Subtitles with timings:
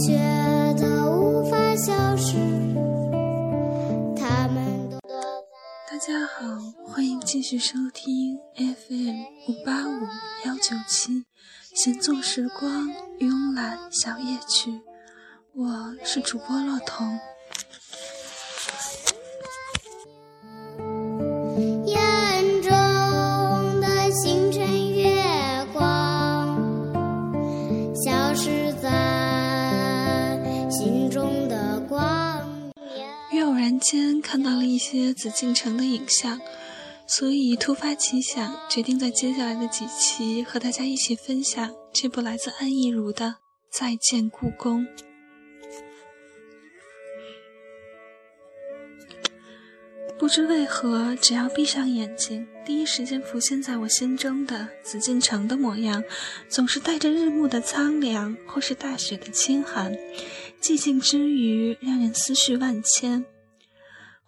[0.00, 0.16] 觉
[0.78, 2.34] 得无法消失，
[4.16, 4.98] 他们都
[5.90, 6.46] 大家好，
[6.86, 10.00] 欢迎继续收听 FM 五八五
[10.46, 11.26] 幺九七，
[11.74, 14.80] 闲坐时光，慵懒小夜曲。
[15.52, 17.18] 我是主播乐童。
[34.72, 36.40] 一些紫禁城的影像，
[37.06, 43.26] 所以突发奇想，决定在接下来的几期和大家一起分享这部来自安意如的
[43.70, 44.82] 《再见故宫》。
[50.18, 56.04] 不知为何，只要闭上眼睛，第一时间浮现在我心中的紫禁城的模样，
[56.46, 59.96] 总是带着日暮的苍凉，或是大雪的清寒。
[60.60, 63.24] 寂静之余，让人思绪万千。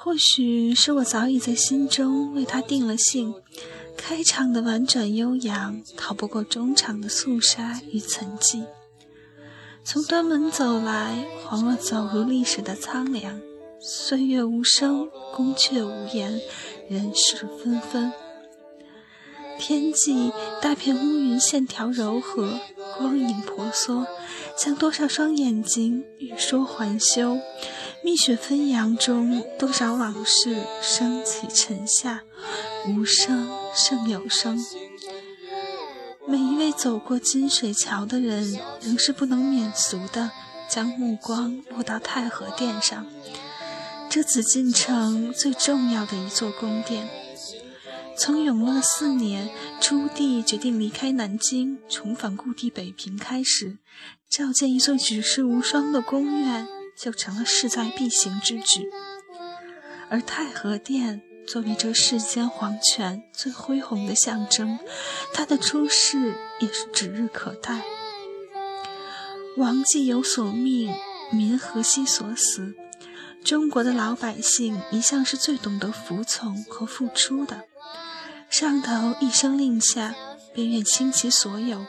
[0.00, 3.34] 或许是我早已在心中为他定了性，
[3.96, 8.64] 开场的婉转悠扬，逃不过中场的肃杀与沉寂。
[9.82, 13.40] 从端门走来，恍若走入历史的苍凉。
[13.80, 16.40] 岁月无声，宫阙无言，
[16.88, 18.12] 人事纷纷。
[19.58, 20.32] 天际
[20.62, 22.60] 大片乌云，线条柔和，
[22.96, 24.06] 光影婆娑，
[24.56, 27.36] 像多少双眼睛欲说还休。
[28.04, 32.22] 蜜雪纷扬中，多少往事升起沉下，
[32.88, 34.58] 无声胜有声。
[36.26, 40.30] 每一位走过金水桥的人，仍是不能免俗的，
[40.70, 43.06] 将目光落到太和殿上。
[44.08, 47.08] 这紫禁城最重要的一座宫殿。
[48.16, 49.50] 从永乐四年
[49.80, 53.78] 朱棣决定离开南京，重返故地北平开始，
[54.28, 56.66] 召建一座举世无双的宫苑
[57.00, 58.88] 就成了势在必行之举。
[60.10, 64.78] 而太和殿作为这世间皇权最恢宏的象征，
[65.32, 67.82] 它的出世也是指日可待。
[69.56, 70.94] 王既有所命，
[71.32, 72.74] 民何惜所死。
[73.44, 77.64] 中国的老百姓一向是最懂得服从和付出的，
[78.50, 80.14] 上头一声令下，
[80.54, 81.86] 便愿倾其所有。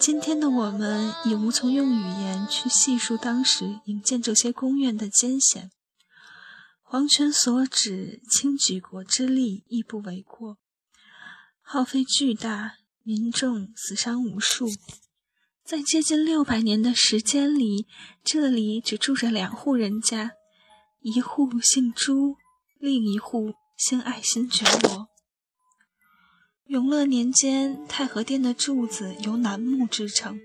[0.00, 5.72] 今天的我们已无从用语言去细述当时营建这些宫苑的艰险。
[6.82, 10.56] 皇权所指，倾举国之力亦不为过，
[11.60, 14.68] 耗费巨大，民众死伤无数。
[15.64, 17.88] 在接近六百年的时间里，
[18.22, 20.30] 这里只住着两户人家，
[21.00, 22.36] 一户姓朱，
[22.78, 25.08] 另一户姓爱新觉罗。
[26.68, 30.38] 永乐年间，太和殿的柱子由楠木制成，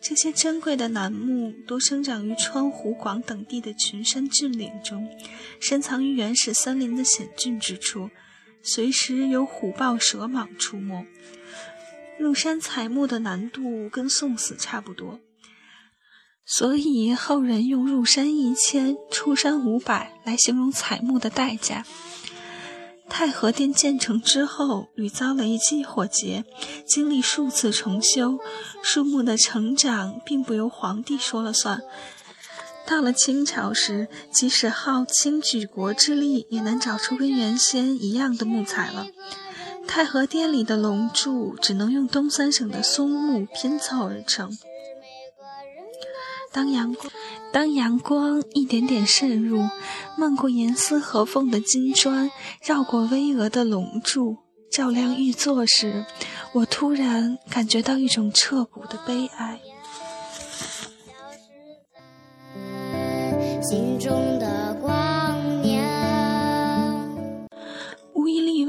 [0.00, 5.06] 这些珍贵的楠木多生长于川湖广等地的群山峻岭中，
[5.60, 8.08] 深藏于原始森林的险峻之处，
[8.62, 11.06] 随时有虎豹蛇蟒出没。
[12.18, 15.20] 入山采木的难度跟送死差不多，
[16.46, 21.84] 所以后人用“入山一千，出山五百”来形容采木的代价。
[23.10, 26.44] 太和殿建成之后，屡遭雷击火劫，
[26.86, 28.38] 经历数次重修，
[28.82, 31.82] 树木的成长并不由皇帝说了算。
[32.86, 39.06] 到了清朝时，即使耗倾举国之力，也难找出跟原先一样的木材了。
[39.86, 44.56] 太和殿里的龙柱只能用东三省的松木拼凑而成。
[46.52, 47.12] 当阳光
[47.52, 49.60] 当阳光一点点渗入，
[50.16, 52.30] 漫过严丝合缝的金砖，
[52.64, 54.36] 绕过巍峨的龙柱，
[54.70, 56.04] 照亮玉座时，
[56.52, 59.60] 我突然感觉到一种彻骨的悲哀。
[63.62, 64.59] 心中的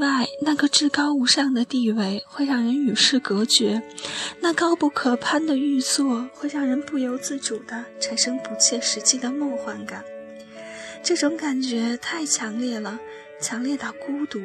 [0.02, 3.80] 外，那个至高无上的地位会让人与世隔绝，
[4.40, 10.04] 那高不可攀的玉座会让人不由自主地产生不切实际的梦幻感。
[11.04, 12.98] 这种感觉太强烈了，
[13.40, 14.40] 强烈到孤独，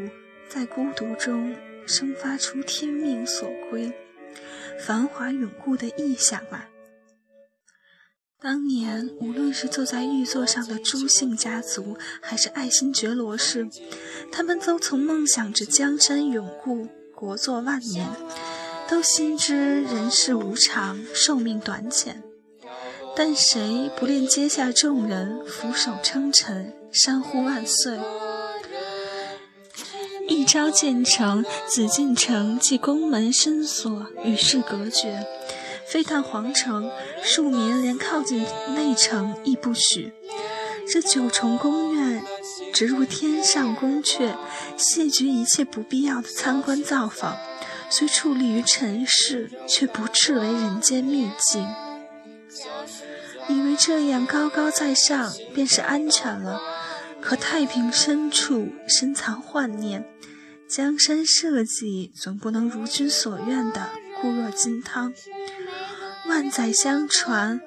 [0.47, 1.55] 在孤独中
[1.87, 3.91] 生发出天命所归、
[4.79, 6.69] 繁华永固的意象来。
[8.39, 13.67] 当年，无论是坐在玉座上的朱姓家族，还是爱新觉罗氏，
[14.31, 18.07] 他们都曾梦想着江山永固、国祚万年，
[18.87, 22.23] 都心知人世无常、寿命短浅。
[23.15, 27.99] 但谁不恋阶下众人俯首称臣、山呼万岁？
[30.29, 35.25] 一朝建成，紫禁城即宫门深锁，与世隔绝。
[35.87, 36.91] 非但皇城，
[37.23, 38.45] 庶民连靠近
[38.75, 40.11] 内城亦不许。
[40.87, 41.96] 这九重宫苑，
[42.73, 44.35] 直入天上宫阙，
[44.77, 47.37] 谢绝一切不必要的参观造访。
[47.89, 51.67] 虽矗立于尘世，却不斥为人间秘境。
[53.47, 56.59] 以为这样高高在上，便是安全了。
[57.21, 60.05] 可太平深处深藏幻念，
[60.67, 63.89] 江山社稷总不能如君所愿的
[64.21, 65.13] 固若金汤。
[66.27, 67.61] 万载相传，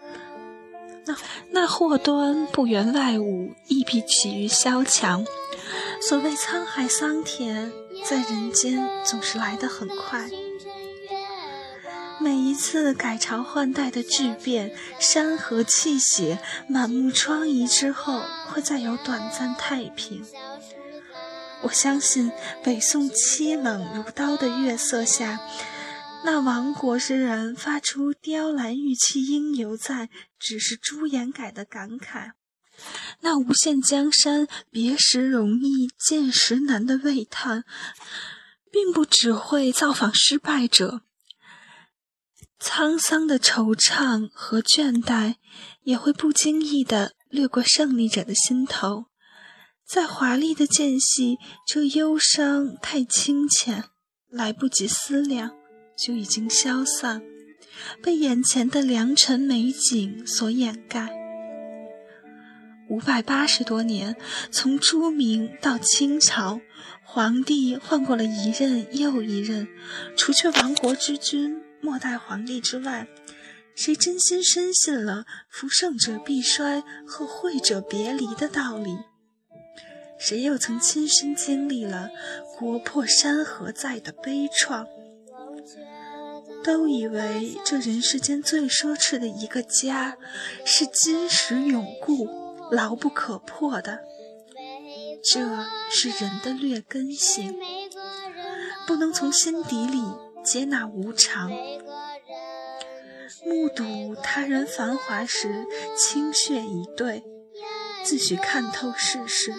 [1.51, 5.25] 那祸端不源外物，亦必起于萧墙。
[6.03, 7.73] 所谓沧海桑田，
[8.05, 10.31] 在人间总是来得很快。
[12.19, 20.23] 每一次改朝换代的巨变，山河气血，满目疮痍之后，会再有短暂太平。
[21.62, 25.41] 我相信北宋凄冷如刀的月色下，
[26.23, 32.33] 那亡国之人发出“雕栏玉砌应犹在，只是朱颜改”的感慨；
[33.21, 37.65] 那无限江山别时容易见时难的喟叹，
[38.71, 41.01] 并不只会造访失败者。
[42.61, 45.37] 沧桑的惆怅和倦怠，
[45.83, 49.07] 也会不经意地掠过胜利者的心头。
[49.87, 53.85] 在华丽的间隙，这忧伤太清浅，
[54.29, 55.57] 来不及思量，
[56.00, 57.23] 就已经消散，
[58.02, 61.11] 被眼前的良辰美景所掩盖。
[62.88, 64.17] 五百八十多年，
[64.50, 66.61] 从朱明到清朝，
[67.05, 69.69] 皇帝换过了一任又一任，
[70.17, 71.61] 除却亡国之君。
[71.82, 73.06] 末代皇帝之外，
[73.75, 78.99] 谁真心深信了“夫盛者必衰，和会者别离”的道理？
[80.19, 82.11] 谁又曾亲身经历了
[82.58, 84.87] “国破山河在”的悲怆？
[86.62, 90.17] 都以为这人世间最奢侈的一个家，
[90.65, 92.29] 是金石永固、
[92.71, 94.01] 牢不可破的。
[95.23, 95.41] 这
[95.91, 97.59] 是人的劣根性，
[98.87, 100.03] 不能从心底里。
[100.43, 101.51] 接纳无常，
[103.45, 107.23] 目睹他人繁华时清血以对，
[108.03, 109.53] 自诩看透世事；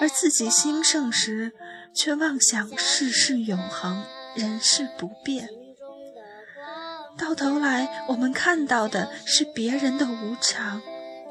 [0.00, 1.52] 而自己兴盛时，
[1.94, 4.04] 却妄想世事永恒，
[4.38, 5.48] 人事不变。
[7.18, 10.80] 到头来，我们看到的是别人的无常，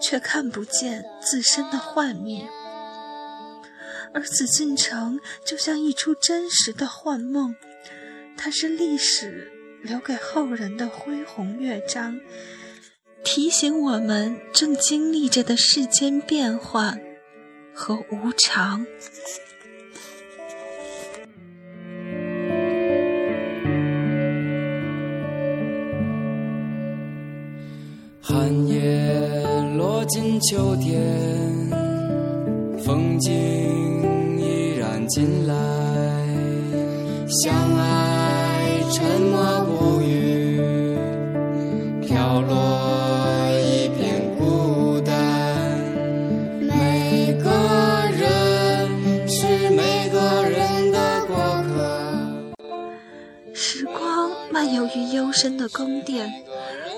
[0.02, 2.46] 却看不见自身的幻灭。
[4.14, 7.56] 而紫禁城就像一出真实的幻梦。
[8.36, 9.52] 它是历史
[9.82, 12.20] 留给后人的恢宏乐章，
[13.24, 17.00] 提醒我们正经历着的世间变幻
[17.74, 18.86] 和无常。
[28.28, 29.10] 寒叶
[29.78, 31.02] 落尽秋天，
[32.78, 33.32] 风景
[34.38, 35.56] 依然进来，
[37.30, 38.82] 相爱。
[38.92, 40.60] 沉默不语，
[42.06, 45.16] 飘落一片孤单。
[46.60, 47.50] 每个
[48.12, 51.74] 人是每个人的过客。
[53.54, 56.30] 时光漫游于幽深的宫殿，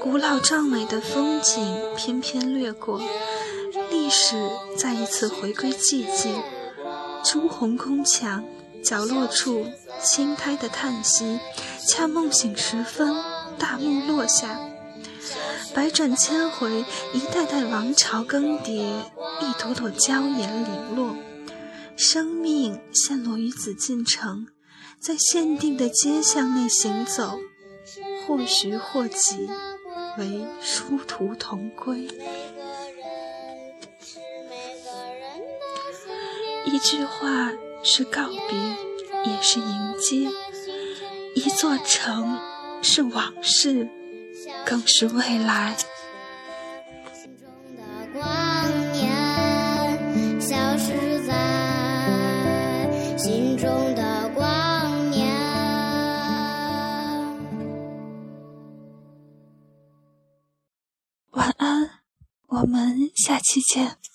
[0.02, 3.02] 古老壮美的风景翩翩掠过，
[3.92, 6.42] 历史再一次回归寂静。
[7.24, 8.44] 朱红宫墙
[8.84, 9.66] 角落处，
[10.02, 11.40] 青苔的叹息。
[11.86, 13.16] 恰梦醒时分，
[13.58, 14.60] 大幕落下，
[15.74, 21.16] 百转千回，一代代王朝更迭，一朵朵娇颜零落，
[21.98, 24.48] 生命陷落于紫禁城，
[25.00, 27.40] 在限定的街巷内行走，
[28.26, 29.50] 或徐或急，
[30.18, 32.08] 为殊途同归。
[36.66, 37.52] 一句话
[37.84, 40.30] 是告别，也是迎接。
[41.36, 42.40] 一座城
[42.82, 43.88] 是往事，
[44.66, 45.76] 更是未来。
[63.30, 64.09] 下期见。